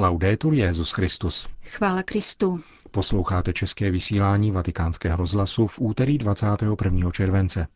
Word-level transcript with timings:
Laudetur 0.00 0.54
Jezus 0.54 0.92
Christus. 0.92 1.48
Chvála 1.66 2.02
Kristu. 2.02 2.60
Posloucháte 2.90 3.52
české 3.52 3.90
vysílání 3.90 4.50
Vatikánského 4.50 5.16
rozhlasu 5.16 5.66
v 5.66 5.78
úterý 5.78 6.18
21. 6.18 7.10
července. 7.10 7.66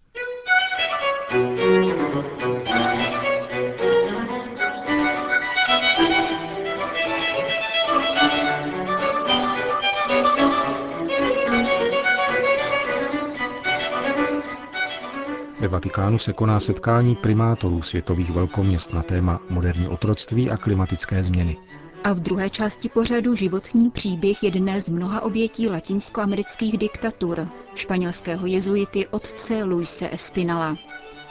Ve 15.60 15.68
Vatikánu 15.68 16.18
se 16.18 16.32
koná 16.32 16.60
setkání 16.60 17.16
primátorů 17.16 17.82
světových 17.82 18.30
velkoměst 18.30 18.92
na 18.92 19.02
téma 19.02 19.40
moderní 19.50 19.88
otroctví 19.88 20.50
a 20.50 20.56
klimatické 20.56 21.24
změny. 21.24 21.56
A 22.04 22.12
v 22.12 22.20
druhé 22.20 22.50
části 22.50 22.88
pořadu 22.88 23.34
životní 23.34 23.90
příběh 23.90 24.42
jedné 24.42 24.80
z 24.80 24.88
mnoha 24.88 25.20
obětí 25.22 25.68
latinskoamerických 25.68 26.78
diktatur, 26.78 27.48
španělského 27.74 28.46
jezuity 28.46 29.08
otce 29.08 29.64
Luise 29.64 30.10
Espinala. 30.12 30.76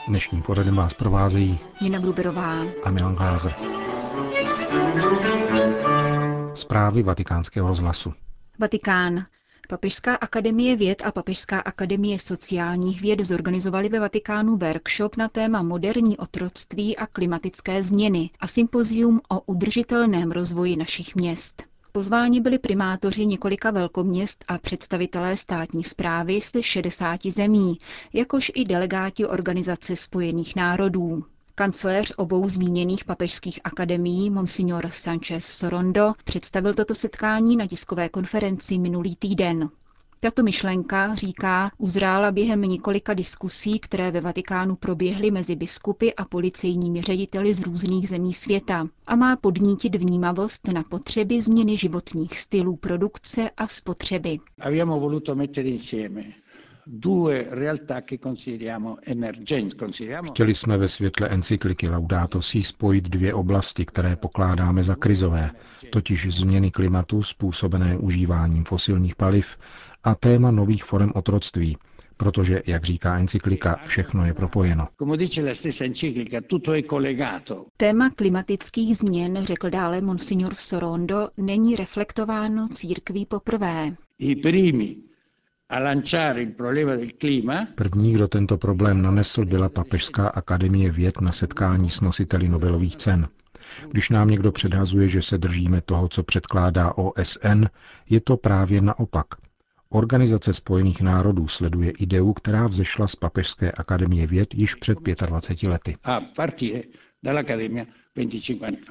Dnešním 0.08 0.42
pořadem 0.42 0.76
vás 0.76 0.94
provázejí 0.94 1.58
Jana 1.80 1.98
Gruberová 1.98 2.56
a 2.84 2.90
Milan 2.90 3.14
Glázer. 3.14 3.54
Zprávy 6.54 7.02
vatikánského 7.02 7.68
rozhlasu. 7.68 8.14
Vatikán. 8.58 9.24
Papežská 9.72 10.14
akademie 10.14 10.76
věd 10.76 11.02
a 11.04 11.12
Papežská 11.12 11.60
akademie 11.60 12.18
sociálních 12.18 13.00
věd 13.00 13.20
zorganizovali 13.20 13.88
ve 13.88 14.00
Vatikánu 14.00 14.56
workshop 14.56 15.16
na 15.16 15.28
téma 15.28 15.62
moderní 15.62 16.16
otroctví 16.18 16.96
a 16.96 17.06
klimatické 17.06 17.82
změny 17.82 18.30
a 18.40 18.46
sympozium 18.48 19.20
o 19.28 19.40
udržitelném 19.40 20.30
rozvoji 20.30 20.76
našich 20.76 21.14
měst. 21.16 21.62
Pozváni 21.92 22.40
byli 22.40 22.58
primátoři 22.58 23.26
několika 23.26 23.70
velkoměst 23.70 24.44
a 24.48 24.58
představitelé 24.58 25.36
státní 25.36 25.84
zprávy 25.84 26.40
z 26.40 26.52
60 26.60 27.20
zemí, 27.26 27.78
jakož 28.12 28.52
i 28.54 28.64
delegáti 28.64 29.26
Organizace 29.26 29.96
spojených 29.96 30.56
národů. 30.56 31.24
Kancléř 31.54 32.12
obou 32.16 32.48
zmíněných 32.48 33.04
papežských 33.04 33.60
akademií, 33.64 34.30
Monsignor 34.30 34.86
Sanchez 34.90 35.44
Sorondo, 35.44 36.12
představil 36.24 36.74
toto 36.74 36.94
setkání 36.94 37.56
na 37.56 37.66
tiskové 37.66 38.08
konferenci 38.08 38.78
minulý 38.78 39.16
týden. 39.16 39.68
Tato 40.20 40.42
myšlenka, 40.42 41.14
říká, 41.14 41.70
uzrála 41.78 42.32
během 42.32 42.60
několika 42.62 43.14
diskusí, 43.14 43.78
které 43.78 44.10
ve 44.10 44.20
Vatikánu 44.20 44.76
proběhly 44.76 45.30
mezi 45.30 45.56
biskupy 45.56 46.08
a 46.16 46.24
policejními 46.24 47.02
řediteli 47.02 47.54
z 47.54 47.60
různých 47.60 48.08
zemí 48.08 48.32
světa 48.34 48.88
a 49.06 49.16
má 49.16 49.36
podnítit 49.36 49.94
vnímavost 49.94 50.68
na 50.68 50.82
potřeby 50.82 51.42
změny 51.42 51.76
životních 51.76 52.38
stylů 52.38 52.76
produkce 52.76 53.50
a 53.56 53.66
spotřeby. 53.68 54.38
Chtěli 60.32 60.54
jsme 60.54 60.78
ve 60.78 60.88
světle 60.88 61.28
encykliky 61.28 61.88
Laudato 61.88 62.42
Si 62.42 62.62
spojit 62.62 63.08
dvě 63.08 63.34
oblasti, 63.34 63.84
které 63.84 64.16
pokládáme 64.16 64.82
za 64.82 64.94
krizové, 64.94 65.50
totiž 65.90 66.34
změny 66.34 66.70
klimatu 66.70 67.22
způsobené 67.22 67.98
užíváním 67.98 68.64
fosilních 68.64 69.16
paliv 69.16 69.56
a 70.04 70.14
téma 70.14 70.50
nových 70.50 70.84
forem 70.84 71.12
otroctví, 71.14 71.76
protože, 72.16 72.62
jak 72.66 72.84
říká 72.84 73.18
encyklika, 73.18 73.80
všechno 73.84 74.26
je 74.26 74.34
propojeno. 74.34 74.88
Téma 77.76 78.10
klimatických 78.10 78.96
změn, 78.96 79.38
řekl 79.44 79.70
dále 79.70 80.00
monsignor 80.00 80.54
Sorondo, 80.54 81.28
není 81.36 81.76
reflektováno 81.76 82.68
církví 82.68 83.26
poprvé. 83.26 83.96
První, 87.74 88.12
kdo 88.12 88.28
tento 88.28 88.56
problém 88.58 89.02
nanesl, 89.02 89.44
byla 89.44 89.68
Papežská 89.68 90.28
akademie 90.28 90.90
věd 90.90 91.20
na 91.20 91.32
setkání 91.32 91.90
s 91.90 92.00
nositeli 92.00 92.48
Nobelových 92.48 92.96
cen. 92.96 93.28
Když 93.90 94.10
nám 94.10 94.28
někdo 94.28 94.52
předhazuje, 94.52 95.08
že 95.08 95.22
se 95.22 95.38
držíme 95.38 95.80
toho, 95.80 96.08
co 96.08 96.22
předkládá 96.22 96.92
OSN, 96.92 97.64
je 98.10 98.20
to 98.20 98.36
právě 98.36 98.80
naopak. 98.82 99.26
Organizace 99.90 100.52
spojených 100.52 101.00
národů 101.00 101.48
sleduje 101.48 101.90
ideu, 101.90 102.32
která 102.32 102.66
vzešla 102.66 103.06
z 103.08 103.16
Papežské 103.16 103.72
akademie 103.72 104.26
věd 104.26 104.54
již 104.54 104.74
před 104.74 104.98
25 105.26 105.68
lety. 105.70 105.96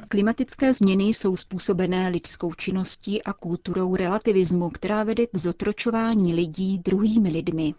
Klimatické 0.09 0.73
změny 0.73 1.03
jsou 1.03 1.35
způsobené 1.35 2.07
lidskou 2.07 2.53
činností 2.53 3.23
a 3.23 3.33
kulturou 3.33 3.95
relativismu, 3.95 4.69
která 4.69 5.03
vede 5.03 5.27
k 5.27 5.37
zotročování 5.37 6.33
lidí 6.33 6.79
druhými 6.85 7.29
lidmi. 7.29 7.73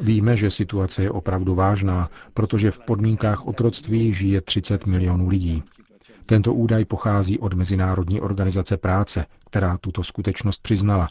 Víme, 0.00 0.36
že 0.36 0.50
situace 0.50 1.02
je 1.02 1.10
opravdu 1.10 1.54
vážná, 1.54 2.10
protože 2.34 2.70
v 2.70 2.80
podmínkách 2.80 3.46
otroctví 3.46 4.12
žije 4.12 4.40
30 4.40 4.86
milionů 4.86 5.28
lidí. 5.28 5.62
Tento 6.26 6.54
údaj 6.54 6.84
pochází 6.84 7.38
od 7.38 7.54
Mezinárodní 7.54 8.20
organizace 8.20 8.76
práce, 8.76 9.26
která 9.46 9.78
tuto 9.78 10.04
skutečnost 10.04 10.62
přiznala. 10.62 11.08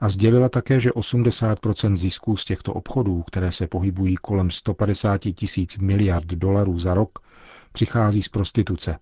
A 0.00 0.08
sdělila 0.08 0.48
také, 0.48 0.80
že 0.80 0.90
80% 0.90 1.94
zisků 1.96 2.36
z 2.36 2.44
těchto 2.44 2.72
obchodů, 2.72 3.22
které 3.22 3.52
se 3.52 3.66
pohybují 3.66 4.16
kolem 4.16 4.50
150 4.50 5.18
tisíc 5.18 5.78
miliard 5.78 6.26
dolarů 6.26 6.78
za 6.78 6.94
rok, 6.94 7.18
přichází 7.72 8.22
z 8.22 8.28
prostituce. 8.28 8.96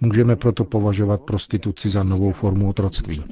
Můžeme 0.00 0.36
proto 0.36 0.64
považovat 0.64 1.20
prostituci 1.20 1.90
za 1.90 2.02
novou 2.04 2.32
formu 2.32 2.68
otroctví. 2.68 3.24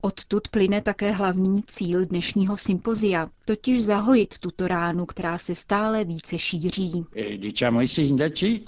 Odtud 0.00 0.48
plyne 0.48 0.80
také 0.82 1.10
hlavní 1.12 1.62
cíl 1.62 2.04
dnešního 2.06 2.56
sympozia, 2.56 3.28
totiž 3.46 3.84
zahojit 3.84 4.38
tuto 4.38 4.68
ránu, 4.68 5.06
která 5.06 5.38
se 5.38 5.54
stále 5.54 6.04
více 6.04 6.38
šíří. 6.38 7.04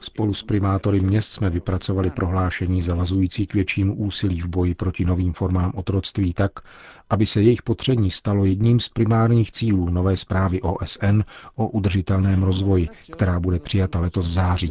Spolu 0.00 0.34
s 0.34 0.42
primátory 0.42 1.00
měst 1.00 1.32
jsme 1.32 1.50
vypracovali 1.50 2.10
prohlášení 2.10 2.82
zavazující 2.82 3.46
k 3.46 3.54
většímu 3.54 3.94
úsilí 3.94 4.40
v 4.40 4.48
boji 4.48 4.74
proti 4.74 5.04
novým 5.04 5.32
formám 5.32 5.72
otroctví 5.74 6.32
tak, 6.34 6.50
aby 7.12 7.26
se 7.26 7.42
jejich 7.42 7.62
potření 7.62 8.10
stalo 8.10 8.44
jedním 8.44 8.80
z 8.80 8.88
primárních 8.88 9.52
cílů 9.52 9.90
nové 9.90 10.16
zprávy 10.16 10.60
OSN 10.62 11.20
o 11.54 11.68
udržitelném 11.68 12.42
rozvoji, 12.42 12.88
která 13.12 13.40
bude 13.40 13.58
přijata 13.58 14.00
letos 14.00 14.28
v 14.28 14.32
září. 14.32 14.70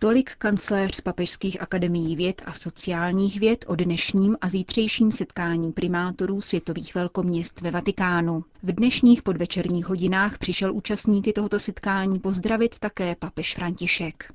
Tolik 0.00 0.30
kancléř 0.38 1.00
papežských 1.00 1.62
akademií 1.62 2.16
věd 2.16 2.42
a 2.46 2.52
sociálních 2.52 3.40
věd 3.40 3.64
o 3.68 3.76
dnešním 3.76 4.36
a 4.40 4.48
zítřejším 4.48 5.12
setkání 5.12 5.72
primátorů 5.72 6.40
světových 6.40 6.94
velkoměst 6.94 7.60
ve 7.60 7.70
Vatikánu. 7.70 8.44
V 8.62 8.72
dnešních 8.72 9.22
podvečerních 9.22 9.86
hodinách 9.86 10.38
přišel 10.38 10.74
účastníky 10.74 11.32
tohoto 11.32 11.58
setkání 11.58 12.18
pozdravit 12.18 12.78
také 12.78 13.16
papež 13.18 13.54
František. 13.54 14.32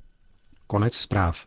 Konec 0.66 0.94
zpráv. 0.94 1.46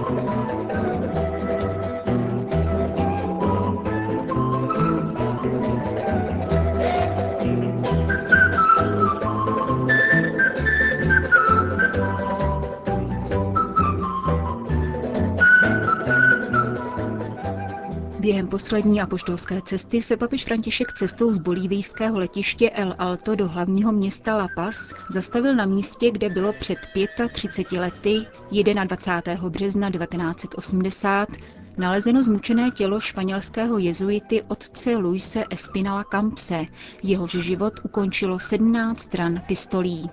Během 18.21 18.47
poslední 18.47 19.01
apoštolské 19.01 19.61
cesty 19.61 20.01
se 20.01 20.17
papež 20.17 20.45
František 20.45 20.93
cestou 20.93 21.31
z 21.31 21.37
bolívijského 21.37 22.19
letiště 22.19 22.69
El 22.69 22.95
Alto 22.97 23.35
do 23.35 23.47
hlavního 23.47 23.91
města 23.91 24.35
La 24.35 24.47
Paz 24.55 24.93
zastavil 25.09 25.55
na 25.55 25.65
místě, 25.65 26.11
kde 26.11 26.29
bylo 26.29 26.53
před 26.53 26.79
35 27.33 27.79
lety, 27.79 28.25
21. 28.83 29.49
března 29.49 29.91
1980, 29.91 31.29
nalezeno 31.77 32.23
zmučené 32.23 32.71
tělo 32.71 32.99
španělského 32.99 33.77
jezuity 33.77 34.41
otce 34.41 34.95
Luise 34.95 35.43
Espinala 35.49 36.03
Campse, 36.03 36.65
jehož 37.03 37.31
život 37.31 37.73
ukončilo 37.83 38.39
17 38.39 38.99
stran 38.99 39.41
pistolí. 39.47 40.09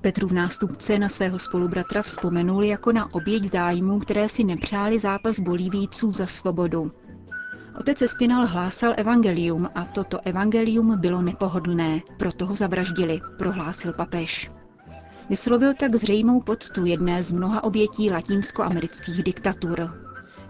Petrův 0.00 0.32
nástupce 0.32 0.98
na 0.98 1.08
svého 1.08 1.38
spolubratra 1.38 2.02
vzpomenul 2.02 2.64
jako 2.64 2.92
na 2.92 3.14
oběť 3.14 3.44
zájmů, 3.44 3.98
které 3.98 4.28
si 4.28 4.44
nepřáli 4.44 4.98
zápas 4.98 5.40
bolívíců 5.40 6.12
za 6.12 6.26
svobodu. 6.26 6.92
Otec 7.80 8.02
Espinal 8.02 8.46
hlásal 8.46 8.94
evangelium 8.96 9.68
a 9.74 9.86
toto 9.86 10.18
evangelium 10.24 10.98
bylo 11.00 11.22
nepohodlné, 11.22 12.00
proto 12.18 12.46
ho 12.46 12.56
zavraždili, 12.56 13.20
prohlásil 13.38 13.92
papež. 13.92 14.50
Vyslovil 15.30 15.74
tak 15.74 15.94
zřejmou 15.96 16.40
poctu 16.40 16.86
jedné 16.86 17.22
z 17.22 17.32
mnoha 17.32 17.64
obětí 17.64 18.10
latinskoamerických 18.10 19.22
diktatur. 19.22 19.90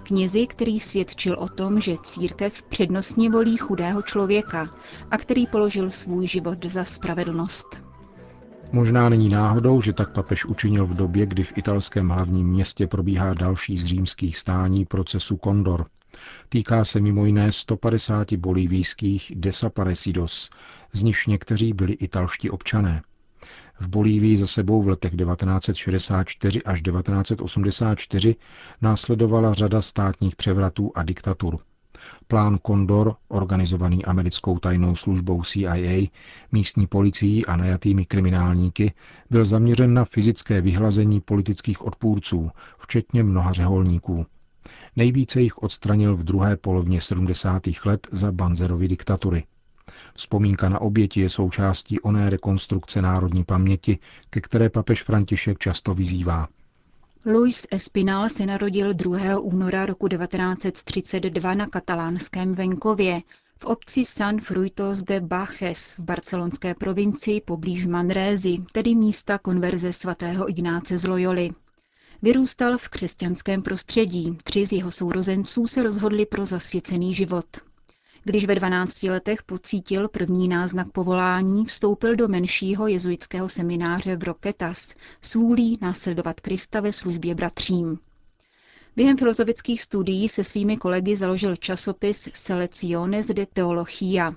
Knězi, 0.03 0.47
který 0.47 0.81
svědčil 0.81 1.37
o 1.39 1.49
tom, 1.49 1.81
že 1.81 1.97
církev 2.03 2.63
přednostně 2.63 3.31
volí 3.31 3.57
chudého 3.57 4.03
člověka 4.03 4.71
a 5.11 5.19
který 5.19 5.47
položil 5.47 5.91
svůj 5.91 6.27
život 6.27 6.65
za 6.65 6.85
spravedlnost. 6.85 7.81
Možná 8.73 9.09
není 9.09 9.29
náhodou, 9.29 9.81
že 9.81 9.93
tak 9.93 10.13
papež 10.13 10.45
učinil 10.45 10.87
v 10.87 10.95
době, 10.95 11.27
kdy 11.27 11.45
v 11.45 11.59
italském 11.59 12.09
hlavním 12.09 12.49
městě 12.49 12.87
probíhá 12.87 13.35
další 13.35 13.79
z 13.79 13.85
římských 13.85 14.39
stání 14.39 14.85
procesu 14.85 15.39
Condor. 15.45 15.87
Týká 16.49 16.85
se 16.85 17.01
mimo 17.01 17.27
jiné 17.27 17.53
150 17.53 18.33
bolívijských 18.33 19.33
desaparecidos, 19.35 20.51
z 20.93 21.03
nichž 21.03 21.27
někteří 21.27 21.73
byli 21.73 21.93
italští 21.93 22.51
občané. 22.51 23.03
V 23.81 23.89
Bolívii 23.89 24.37
za 24.37 24.47
sebou 24.47 24.83
v 24.83 24.89
letech 24.89 25.17
1964 25.17 26.63
až 26.63 26.83
1984 26.83 28.37
následovala 28.83 29.53
řada 29.53 29.83
státních 29.83 30.37
převratů 30.37 30.93
a 30.95 31.03
diktatur. 31.03 31.59
Plán 32.27 32.59
Condor, 32.67 33.17
organizovaný 33.29 34.05
americkou 34.05 34.59
tajnou 34.59 34.97
službou 34.97 35.43
CIA, 35.43 36.09
místní 36.53 36.87
policií 36.87 37.47
a 37.47 37.57
najatými 37.57 38.07
kriminálníky, 38.07 38.93
byl 39.31 39.45
zaměřen 39.45 39.95
na 39.95 40.05
fyzické 40.05 40.61
vyhlazení 40.61 41.21
politických 41.21 41.83
odpůrců, 41.83 42.51
včetně 42.79 43.23
mnoha 43.23 43.53
řeholníků. 43.53 44.27
Nejvíce 44.97 45.41
jich 45.41 45.59
odstranil 45.59 46.17
v 46.17 46.25
druhé 46.25 46.57
polovině 46.57 47.01
70. 47.01 47.63
let 47.85 48.07
za 48.13 48.33
Banzerovy 48.33 48.89
diktatury. 48.89 49.45
Vzpomínka 50.15 50.69
na 50.69 50.81
oběti 50.81 51.21
je 51.21 51.31
součástí 51.31 52.01
oné 52.01 52.31
rekonstrukce 52.31 53.03
národní 53.03 53.45
paměti, 53.45 53.99
ke 54.31 54.41
které 54.41 54.71
papež 54.71 55.03
František 55.03 55.59
často 55.59 55.95
vyzývá. 55.95 56.49
Luis 57.27 57.67
Espinal 57.71 58.29
se 58.29 58.47
narodil 58.47 58.95
2. 58.95 59.39
února 59.41 59.87
roku 59.87 60.09
1932 60.09 61.55
na 61.55 61.67
katalánském 61.67 62.55
venkově 62.55 63.21
v 63.59 63.65
obci 63.65 64.05
San 64.05 64.41
Fruitos 64.41 65.03
de 65.03 65.21
Bajes 65.21 65.93
v 65.99 66.01
barcelonské 66.01 66.75
provincii 66.75 67.41
poblíž 67.41 67.87
Manrézy, 67.87 68.57
tedy 68.73 68.95
místa 68.95 69.39
konverze 69.39 69.93
svatého 69.93 70.51
Ignáce 70.51 70.99
z 70.99 71.05
Loyoli. 71.07 71.51
Vyrůstal 72.25 72.79
v 72.79 72.89
křesťanském 72.89 73.63
prostředí, 73.63 74.39
tři 74.45 74.67
z 74.67 74.73
jeho 74.73 74.91
sourozenců 74.91 75.67
se 75.67 75.83
rozhodli 75.83 76.27
pro 76.27 76.47
zasvěcený 76.47 77.15
život. 77.15 77.47
Když 78.25 78.47
ve 78.47 78.55
12 78.55 79.03
letech 79.03 79.43
pocítil 79.43 80.09
první 80.09 80.49
náznak 80.49 80.93
povolání, 80.93 81.65
vstoupil 81.65 82.17
do 82.17 82.29
menšího 82.29 82.87
jezuitského 82.87 83.49
semináře 83.49 84.17
v 84.17 84.23
Roquetas 84.23 84.95
s 85.21 85.35
vůlí 85.35 85.79
následovat 85.81 86.41
Krista 86.41 86.81
ve 86.81 86.93
službě 86.93 87.35
bratřím. 87.35 87.99
Během 88.97 89.17
filozofických 89.17 89.83
studií 89.83 90.29
se 90.29 90.45
svými 90.45 90.77
kolegy 90.77 91.17
založil 91.17 91.57
časopis 91.57 92.29
Selecciones 92.35 93.27
de 93.27 93.47
Teologia. 93.47 94.35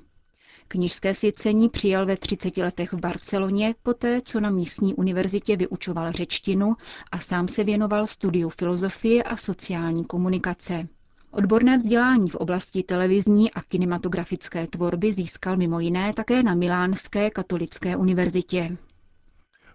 Knižské 0.68 1.14
svěcení 1.16 1.70
přijal 1.70 2.06
ve 2.06 2.18
30 2.18 2.58
letech 2.58 2.94
v 2.94 3.00
Barceloně, 3.00 3.76
poté 3.84 4.22
co 4.22 4.40
na 4.40 4.50
místní 4.50 4.94
univerzitě 4.94 5.58
vyučoval 5.58 6.12
řečtinu 6.12 6.76
a 7.12 7.20
sám 7.20 7.48
se 7.48 7.64
věnoval 7.64 8.08
studiu 8.08 8.50
filozofie 8.50 9.24
a 9.24 9.38
sociální 9.38 10.06
komunikace. 10.06 10.88
Odborné 11.32 11.78
vzdělání 11.78 12.30
v 12.30 12.36
oblasti 12.36 12.84
televizní 12.84 13.52
a 13.52 13.62
kinematografické 13.62 14.68
tvorby 14.68 15.14
získal 15.14 15.58
mimo 15.58 15.80
jiné 15.80 16.14
také 16.14 16.44
na 16.44 16.56
Milánské 16.56 17.30
katolické 17.30 17.96
univerzitě. 17.98 18.78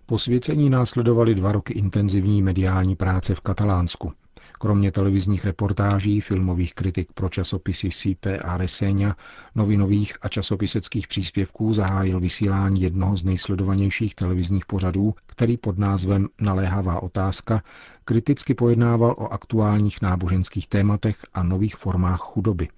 Po 0.07 0.19
svěcení 0.19 0.71
následovaly 0.71 1.35
dva 1.35 1.53
roky 1.53 1.73
intenzivní 1.75 2.43
mediální 2.43 2.97
práce 2.97 3.35
v 3.35 3.41
Katalánsku. 3.41 4.13
Kromě 4.62 4.93
televizních 4.93 5.45
reportáží, 5.45 6.21
filmových 6.21 6.75
kritik 6.75 7.12
pro 7.12 7.29
časopisy 7.29 7.91
Sipe 7.91 8.39
a 8.39 8.59
Reseña, 8.59 9.15
novinových 9.55 10.12
a 10.23 10.29
časopiseckých 10.29 11.09
příspěvků 11.09 11.73
zahájil 11.73 12.21
vysílání 12.21 12.81
jednoho 12.81 13.17
z 13.17 13.25
nejsledovanějších 13.25 14.15
televizních 14.15 14.67
pořadů, 14.67 15.15
který 15.27 15.57
pod 15.57 15.79
názvem 15.79 16.29
Naléhavá 16.41 17.03
otázka 17.03 17.62
kriticky 18.05 18.55
pojednával 18.55 19.15
o 19.19 19.33
aktuálních 19.33 20.03
náboženských 20.03 20.67
tématech 20.67 21.17
a 21.35 21.43
nových 21.43 21.77
formách 21.77 22.21
chudoby. 22.21 22.69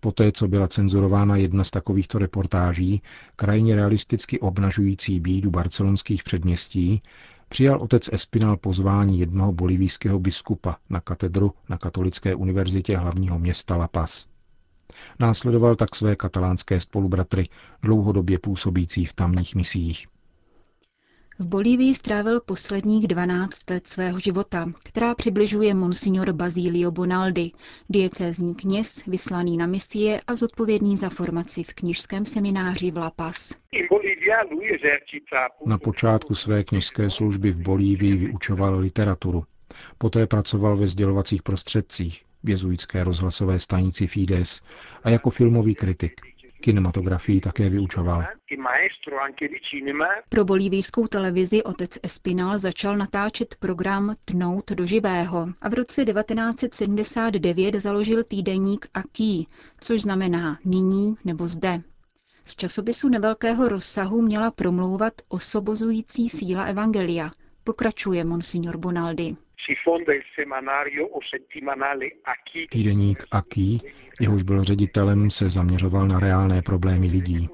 Poté, 0.00 0.32
co 0.32 0.48
byla 0.48 0.68
cenzurována 0.68 1.36
jedna 1.36 1.64
z 1.64 1.70
takovýchto 1.70 2.18
reportáží, 2.18 3.02
krajně 3.36 3.76
realisticky 3.76 4.40
obnažující 4.40 5.20
bídu 5.20 5.50
barcelonských 5.50 6.22
předměstí, 6.22 7.02
přijal 7.48 7.80
otec 7.82 8.08
Espinal 8.12 8.56
pozvání 8.56 9.20
jednoho 9.20 9.52
bolivijského 9.52 10.18
biskupa 10.18 10.76
na 10.90 11.00
katedru 11.00 11.54
na 11.68 11.78
Katolické 11.78 12.34
univerzitě 12.34 12.96
hlavního 12.96 13.38
města 13.38 13.76
La 13.76 13.88
Paz. 13.88 14.26
Následoval 15.20 15.76
tak 15.76 15.94
své 15.94 16.16
katalánské 16.16 16.80
spolubratry, 16.80 17.48
dlouhodobě 17.82 18.38
působící 18.38 19.04
v 19.06 19.12
tamních 19.12 19.54
misích. 19.54 20.06
V 21.40 21.46
Bolívii 21.46 21.94
strávil 21.94 22.40
posledních 22.40 23.08
12 23.08 23.70
let 23.70 23.86
svého 23.86 24.18
života, 24.18 24.66
která 24.84 25.14
přibližuje 25.14 25.74
monsignor 25.74 26.32
Basílio 26.32 26.90
Bonaldi, 26.90 27.52
diecézní 27.88 28.54
kněz, 28.54 29.04
vyslaný 29.06 29.56
na 29.56 29.66
misie 29.66 30.20
a 30.26 30.36
zodpovědný 30.36 30.96
za 30.96 31.08
formaci 31.08 31.62
v 31.62 31.74
knižském 31.74 32.26
semináři 32.26 32.90
v 32.90 32.96
La 32.96 33.10
Paz. 33.10 33.54
Na 35.66 35.78
počátku 35.78 36.34
své 36.34 36.64
kněžské 36.64 37.10
služby 37.10 37.50
v 37.50 37.60
Bolívii 37.60 38.16
vyučoval 38.16 38.78
literaturu. 38.78 39.44
Poté 39.98 40.26
pracoval 40.26 40.76
ve 40.76 40.86
sdělovacích 40.86 41.42
prostředcích, 41.42 42.24
v 42.44 42.50
jezuitské 42.50 43.04
rozhlasové 43.04 43.58
stanici 43.58 44.06
Fides 44.06 44.62
a 45.02 45.10
jako 45.10 45.30
filmový 45.30 45.74
kritik. 45.74 46.20
Kinematografii 46.60 47.40
také 47.40 47.68
vyučoval. 47.68 48.24
Pro 50.28 50.44
bolívijskou 50.44 51.06
televizi 51.06 51.62
otec 51.62 51.98
Espinal 52.02 52.58
začal 52.58 52.96
natáčet 52.96 53.54
program 53.58 54.14
Tnout 54.24 54.70
do 54.70 54.86
živého 54.86 55.48
a 55.60 55.68
v 55.68 55.74
roce 55.74 56.04
1979 56.04 57.74
založil 57.74 58.24
týdeník 58.24 58.86
Aký, 58.94 59.48
což 59.80 60.00
znamená 60.00 60.58
nyní 60.64 61.14
nebo 61.24 61.48
zde. 61.48 61.82
Z 62.44 62.56
časopisu 62.56 63.08
nevelkého 63.08 63.68
rozsahu 63.68 64.22
měla 64.22 64.50
promlouvat 64.50 65.12
osobozující 65.28 66.28
síla 66.28 66.64
Evangelia, 66.64 67.30
pokračuje 67.64 68.24
monsignor 68.24 68.76
Bonaldi. 68.76 69.36
Týdeník 72.70 73.24
Aký, 73.30 73.82
jehož 74.20 74.42
byl 74.42 74.64
ředitelem, 74.64 75.30
se 75.30 75.48
zaměřoval 75.48 76.08
na 76.08 76.20
reálné 76.20 76.62
problémy 76.62 77.06
lidí. 77.06 77.48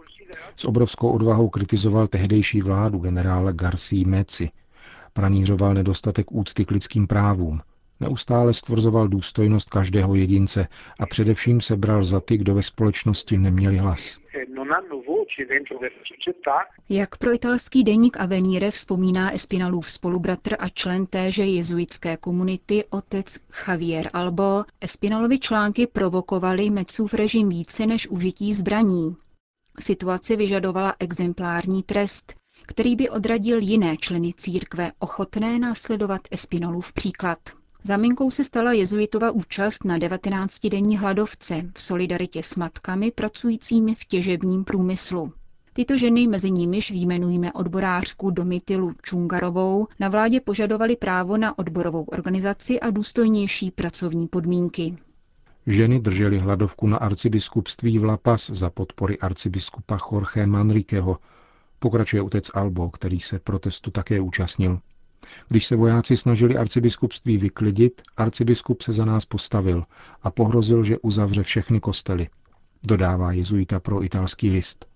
S 0.56 0.65
obrovskou 0.65 1.11
odvahou 1.12 1.49
kritizoval 1.49 2.06
tehdejší 2.06 2.62
vládu 2.62 2.99
generála 2.99 3.53
Garcí 3.53 4.05
Meci. 4.05 4.51
Pranířoval 5.13 5.75
nedostatek 5.75 6.32
úcty 6.32 6.65
k 6.65 6.70
lidským 6.70 7.06
právům. 7.06 7.61
Neustále 8.01 8.55
stvrzoval 8.55 9.08
důstojnost 9.08 9.70
každého 9.70 10.15
jedince 10.15 10.69
a 11.01 11.06
především 11.06 11.61
se 11.61 11.77
bral 11.77 12.05
za 12.05 12.20
ty, 12.20 12.37
kdo 12.37 12.55
ve 12.55 12.63
společnosti 12.63 13.39
neměli 13.39 13.77
hlas. 13.77 14.24
Jak 16.89 17.19
pro 17.19 17.35
italský 17.35 17.85
deník 17.85 18.17
Avenire 18.21 18.71
vzpomíná 18.71 19.35
Espinalův 19.35 19.91
spolubratr 19.91 20.56
a 20.59 20.69
člen 20.69 21.06
téže 21.06 21.43
jezuitské 21.44 22.17
komunity 22.17 22.85
otec 22.91 23.39
Javier 23.69 24.11
Albo, 24.13 24.65
Espinalovi 24.81 25.39
články 25.39 25.87
provokovaly 25.87 26.71
Mecův 26.71 27.15
režim 27.15 27.49
více 27.49 27.87
než 27.87 28.09
užití 28.09 28.55
zbraní. 28.55 29.17
Situace 29.81 30.37
vyžadovala 30.37 30.94
exemplární 30.99 31.83
trest, 31.83 32.35
který 32.67 32.97
by 32.97 33.11
odradil 33.11 33.59
jiné 33.63 33.97
členy 33.97 34.33
církve 34.37 34.93
ochotné 34.99 35.59
následovat 35.59 36.21
Espinolův 36.31 36.93
příklad. 36.93 37.39
Záminkou 37.86 38.31
se 38.31 38.44
stala 38.44 38.72
jezuitova 38.72 39.31
účast 39.31 39.84
na 39.84 39.98
19-denní 39.98 40.98
hladovce 40.98 41.62
v 41.74 41.81
solidaritě 41.82 42.43
s 42.43 42.56
matkami 42.56 43.10
pracujícími 43.10 43.94
v 43.94 44.05
těžebním 44.05 44.64
průmyslu. 44.64 45.32
Tyto 45.72 45.96
ženy, 45.96 46.26
mezi 46.26 46.50
nimiž 46.50 46.91
výjmenujeme 46.91 47.53
odborářku 47.53 48.31
Domitilu 48.31 48.93
Čungarovou, 49.03 49.86
na 50.00 50.08
vládě 50.08 50.41
požadovali 50.41 50.96
právo 50.96 51.36
na 51.36 51.58
odborovou 51.58 52.03
organizaci 52.03 52.81
a 52.81 52.91
důstojnější 52.91 53.70
pracovní 53.70 54.29
podmínky. 54.29 54.96
Ženy 55.67 56.00
držely 56.00 56.38
hladovku 56.38 56.86
na 56.86 56.96
arcibiskupství 56.96 57.98
v 57.98 58.05
Lapas 58.05 58.50
za 58.50 58.70
podpory 58.70 59.19
arcibiskupa 59.19 59.98
Jorge 60.12 60.46
Manriqueho, 60.46 61.19
pokračuje 61.79 62.22
otec 62.22 62.50
Albo, 62.55 62.91
který 62.91 63.20
se 63.20 63.38
protestu 63.38 63.91
také 63.91 64.20
účastnil. 64.20 64.79
Když 65.49 65.67
se 65.67 65.77
vojáci 65.77 66.17
snažili 66.17 66.57
arcibiskupství 66.57 67.39
vyklidit, 67.39 68.03
arcibiskup 68.17 68.83
se 68.83 68.93
za 68.93 69.05
nás 69.05 69.25
postavil 69.25 69.85
a 70.23 70.31
pohrozil, 70.31 70.85
že 70.85 70.99
uzavře 70.99 71.43
všechny 71.43 71.81
kostely, 71.81 72.29
dodává 72.87 73.33
jezuita 73.33 73.81
pro 73.81 74.05
italský 74.05 74.51
list. 74.51 74.87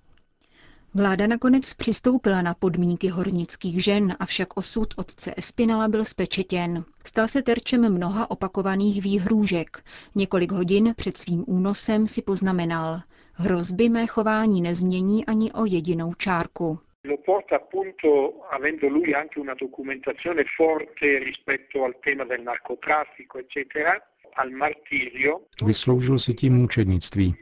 Vláda 0.94 1.26
nakonec 1.26 1.74
přistoupila 1.74 2.42
na 2.42 2.54
podmínky 2.54 3.08
hornických 3.08 3.84
žen, 3.84 4.16
avšak 4.20 4.56
osud 4.56 4.94
otce 4.96 5.34
Espinala 5.36 5.88
byl 5.88 6.04
spečetěn. 6.04 6.84
Stal 7.06 7.28
se 7.28 7.42
terčem 7.42 7.92
mnoha 7.92 8.30
opakovaných 8.30 9.02
výhrůžek. 9.02 9.84
Několik 10.14 10.52
hodin 10.52 10.94
před 10.96 11.18
svým 11.18 11.44
únosem 11.46 12.06
si 12.06 12.22
poznamenal. 12.22 13.00
Hrozby 13.32 13.88
mé 13.88 14.06
chování 14.06 14.62
nezmění 14.62 15.26
ani 15.26 15.52
o 15.52 15.64
jedinou 15.64 16.14
čárku. 16.14 16.78
Lo 17.08 17.16
porta 17.16 17.56
appunto, 17.56 18.42
avendo 18.50 18.86
lui 18.88 19.14
anche 19.14 19.40
una 19.40 19.54
documentazione 19.54 20.44
forte 20.44 21.18
rispetto 21.18 21.84
al 21.84 21.96
tema 22.00 22.24
del 22.24 22.42
narcotraffico, 22.42 23.38
eccetera, 23.38 23.96
al 24.34 24.50
martirio. 24.50 25.40
Vysloužil 25.64 26.18
si 26.18 26.34
tím 26.34 26.54
mučednictví. 26.54 27.34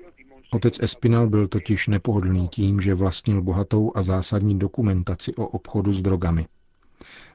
Otec 0.53 0.81
Espinal 0.81 1.27
byl 1.27 1.49
totiž 1.49 1.89
nepohodlný 1.89 2.49
tím, 2.49 2.81
že 2.81 2.95
vlastnil 2.95 3.43
bohatou 3.43 3.93
a 3.95 4.03
zásadní 4.03 4.59
dokumentaci 4.59 5.35
o 5.35 5.49
obchodu 5.49 5.93
s 5.93 6.03
drogami. 6.03 6.47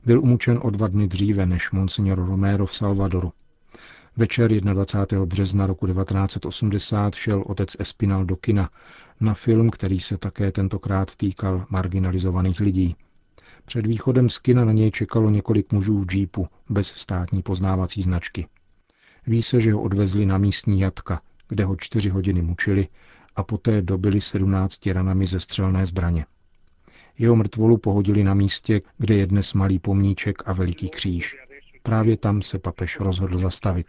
Byl 0.05 0.19
umučen 0.21 0.59
o 0.63 0.69
dva 0.69 0.87
dny 0.87 1.07
dříve 1.07 1.45
než 1.45 1.71
monsignor 1.71 2.17
Romero 2.17 2.65
v 2.65 2.75
Salvadoru. 2.75 3.31
Večer 4.17 4.61
21. 4.61 5.25
března 5.25 5.65
roku 5.65 5.87
1980 5.87 7.15
šel 7.15 7.43
otec 7.47 7.75
Espinal 7.79 8.25
do 8.25 8.35
kina 8.35 8.69
na 9.19 9.33
film, 9.33 9.69
který 9.69 9.99
se 9.99 10.17
také 10.17 10.51
tentokrát 10.51 11.15
týkal 11.15 11.65
marginalizovaných 11.69 12.59
lidí. 12.59 12.95
Před 13.65 13.87
východem 13.87 14.29
z 14.29 14.37
kina 14.37 14.65
na 14.65 14.71
něj 14.71 14.91
čekalo 14.91 15.29
několik 15.29 15.71
mužů 15.71 15.99
v 15.99 16.05
džípu 16.05 16.47
bez 16.69 16.87
státní 16.87 17.41
poznávací 17.41 18.01
značky. 18.01 18.47
Ví 19.27 19.43
se, 19.43 19.59
že 19.59 19.73
ho 19.73 19.81
odvezli 19.81 20.25
na 20.25 20.37
místní 20.37 20.79
jatka, 20.79 21.21
kde 21.47 21.65
ho 21.65 21.75
čtyři 21.75 22.09
hodiny 22.09 22.41
mučili 22.41 22.87
a 23.35 23.43
poté 23.43 23.81
dobili 23.81 24.21
sedmnácti 24.21 24.93
ranami 24.93 25.27
ze 25.27 25.39
střelné 25.39 25.85
zbraně. 25.85 26.25
Jeho 27.17 27.35
mrtvolu 27.35 27.77
pohodili 27.77 28.23
na 28.23 28.33
místě, 28.33 28.81
kde 28.97 29.15
je 29.15 29.27
dnes 29.27 29.53
malý 29.53 29.79
pomníček 29.79 30.43
a 30.45 30.53
veliký 30.53 30.89
kříž. 30.89 31.50
Právě 31.83 32.17
tam 32.17 32.41
se 32.41 32.59
papež 32.59 32.99
rozhodl 32.99 33.37
zastavit. 33.37 33.87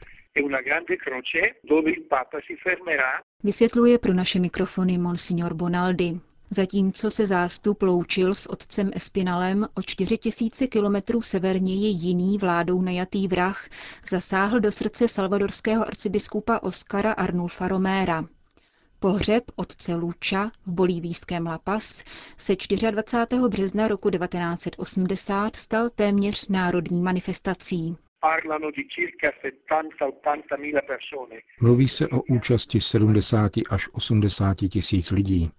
Vysvětluje 3.42 3.98
pro 3.98 4.14
naše 4.14 4.38
mikrofony 4.38 4.98
monsignor 4.98 5.54
Bonaldi. 5.54 6.20
Zatímco 6.50 7.10
se 7.10 7.26
zástup 7.26 7.82
loučil 7.82 8.34
s 8.34 8.50
otcem 8.50 8.90
Espinalem 8.94 9.66
o 9.74 9.82
4000 9.82 10.66
kilometrů 10.66 11.22
severněji 11.22 11.86
jiný 11.86 12.38
vládou 12.38 12.82
najatý 12.82 13.28
vrah 13.28 13.68
zasáhl 14.10 14.60
do 14.60 14.72
srdce 14.72 15.08
salvadorského 15.08 15.88
arcibiskupa 15.88 16.58
Oscara 16.62 17.12
Arnulfa 17.12 17.68
Roméra. 17.68 18.24
Pohřeb 19.02 19.44
otce 19.56 19.94
Luča 19.94 20.50
v 20.66 20.72
bolívijském 20.72 21.46
La 21.46 21.58
Paz 21.58 22.04
se 22.36 22.56
24. 22.90 23.48
března 23.48 23.88
roku 23.88 24.10
1980 24.10 25.56
stal 25.56 25.90
téměř 25.90 26.48
národní 26.48 27.02
manifestací. 27.02 27.96
Mluví 31.60 31.88
se 31.88 32.08
o 32.08 32.22
účasti 32.22 32.80
70 32.80 33.52
až 33.70 33.88
80 33.92 34.56
tisíc 34.56 35.10
lidí. 35.10 35.50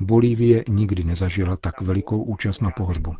Bolívie 0.00 0.64
nikdy 0.68 1.04
nezažila 1.04 1.56
tak 1.56 1.80
velikou 1.80 2.22
účast 2.22 2.60
na 2.60 2.70
pohřbu. 2.70 3.14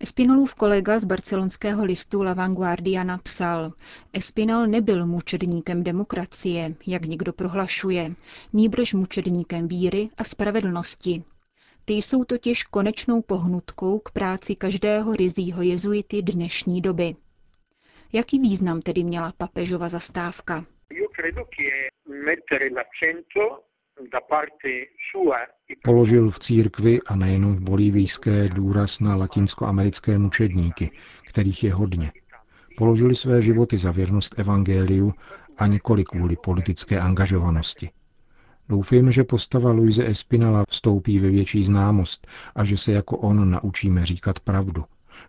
Espinolův 0.00 0.54
kolega 0.54 0.98
z 0.98 1.04
barcelonského 1.04 1.84
listu 1.84 2.22
La 2.22 2.34
Vanguardia 2.34 3.04
napsal, 3.04 3.72
Espinal 4.12 4.66
nebyl 4.66 5.06
mučedníkem 5.06 5.84
demokracie, 5.84 6.74
jak 6.86 7.04
někdo 7.04 7.32
prohlašuje, 7.32 8.14
nýbrž 8.52 8.94
mučedníkem 8.94 9.68
víry 9.68 10.08
a 10.18 10.24
spravedlnosti. 10.24 11.24
Ty 11.84 11.92
jsou 11.92 12.24
totiž 12.24 12.64
konečnou 12.64 13.22
pohnutkou 13.22 13.98
k 13.98 14.10
práci 14.10 14.54
každého 14.54 15.12
rizího 15.12 15.62
jezuity 15.62 16.22
dnešní 16.22 16.80
doby. 16.80 17.14
Jaký 18.12 18.38
význam 18.38 18.82
tedy 18.82 19.04
měla 19.04 19.32
papežova 19.38 19.88
zastávka? 19.88 20.64
Položil 25.84 26.30
v 26.30 26.38
církvi 26.38 27.00
a 27.02 27.16
nejenom 27.16 27.54
v 27.54 27.60
bolívijské 27.60 28.48
důraz 28.48 29.00
na 29.00 29.16
latinskoamerické 29.16 30.18
mučedníky, 30.18 30.90
kterých 31.28 31.64
je 31.64 31.74
hodně. 31.74 32.12
Položili 32.76 33.14
své 33.14 33.42
životy 33.42 33.78
za 33.78 33.90
věrnost 33.90 34.38
evangeliu 34.38 35.14
a 35.58 35.66
nikoli 35.66 36.04
kvůli 36.04 36.36
politické 36.44 37.00
angažovanosti. 37.00 37.90
Doufejme, 38.68 39.12
že 39.12 39.24
postava 39.24 39.72
Luise 39.72 40.06
Espinala 40.06 40.64
vstoupí 40.68 41.18
ve 41.18 41.30
větší 41.30 41.64
známost 41.64 42.26
a 42.54 42.64
že 42.64 42.76
se 42.76 42.92
jako 42.92 43.16
on 43.18 43.50
naučíme 43.50 44.06
říkat 44.06 44.40
pravdu, 44.40 44.84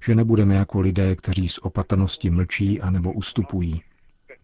že 0.05 0.15
nebudeme 0.15 0.55
jako 0.55 0.79
lidé, 0.79 1.15
kteří 1.15 1.49
z 1.49 1.57
opatrnosti 1.57 2.29
mlčí 2.29 2.81
anebo 2.81 3.11
ustupují. 3.11 3.81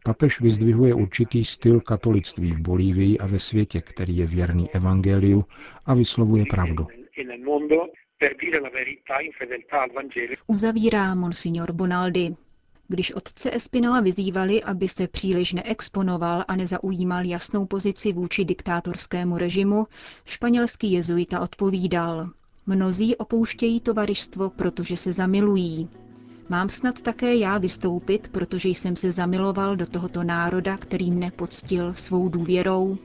Papež 0.09 0.41
vyzdvihuje 0.41 0.93
určitý 0.93 1.45
styl 1.45 1.79
katolictví 1.79 2.51
v 2.51 2.59
Bolívii 2.61 3.17
a 3.17 3.27
ve 3.27 3.39
světě, 3.39 3.81
který 3.81 4.17
je 4.17 4.25
věrný 4.25 4.69
evangeliu 4.71 5.45
a 5.85 5.93
vyslovuje 5.93 6.45
pravdu. 6.49 6.87
Uzavírá 10.47 11.15
monsignor 11.15 11.71
Bonaldi. 11.71 12.35
Když 12.87 13.11
otce 13.11 13.55
Espinala 13.55 14.01
vyzývali, 14.01 14.63
aby 14.63 14.87
se 14.87 15.07
příliš 15.07 15.53
neexponoval 15.53 16.43
a 16.47 16.55
nezaujímal 16.55 17.25
jasnou 17.25 17.65
pozici 17.65 18.13
vůči 18.13 18.45
diktátorskému 18.45 19.37
režimu, 19.37 19.87
španělský 20.25 20.91
jezuita 20.91 21.39
odpovídal. 21.39 22.29
Mnozí 22.65 23.15
opouštějí 23.15 23.79
tovaristvo, 23.79 24.49
protože 24.49 24.97
se 24.97 25.13
zamilují. 25.13 25.89
Mám 26.49 26.69
snad 26.69 27.01
také 27.01 27.35
já 27.35 27.57
vystoupit, 27.57 28.27
protože 28.31 28.69
jsem 28.69 28.95
se 28.95 29.11
zamiloval 29.11 29.75
do 29.75 29.85
tohoto 29.85 30.23
národa, 30.23 30.77
který 30.77 31.11
mne 31.11 31.31
poctil 31.31 31.93
svou 31.93 32.29
důvěrou. 32.29 32.97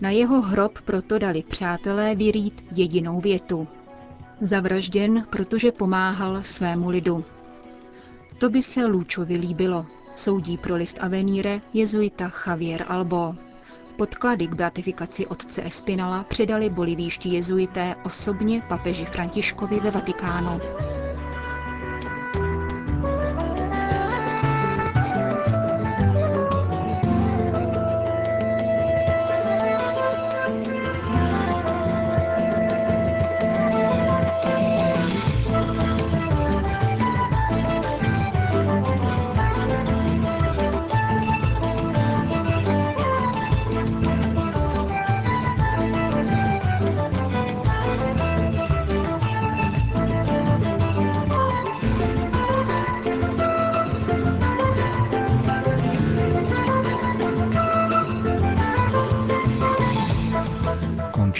Na 0.00 0.10
jeho 0.10 0.40
hrob 0.42 0.80
proto 0.80 1.18
dali 1.18 1.42
přátelé 1.42 2.14
vyrít 2.14 2.64
jedinou 2.74 3.20
větu. 3.20 3.68
Zavražděn, 4.40 5.26
protože 5.30 5.72
pomáhal 5.72 6.42
svému 6.42 6.90
lidu. 6.90 7.24
To 8.38 8.50
by 8.50 8.62
se 8.62 8.86
Lůčovi 8.86 9.36
líbilo, 9.36 9.86
soudí 10.14 10.58
pro 10.58 10.76
list 10.76 10.98
Avenire 11.00 11.60
jezuita 11.72 12.32
Javier 12.46 12.84
Albo. 12.88 13.34
Podklady 13.96 14.46
k 14.46 14.54
beatifikaci 14.54 15.26
otce 15.26 15.62
Espinala 15.62 16.24
předali 16.24 16.70
bolivýští 16.70 17.32
jezuité 17.32 17.94
osobně 18.04 18.62
papeži 18.68 19.04
Františkovi 19.04 19.80
ve 19.80 19.90
Vatikánu. 19.90 20.60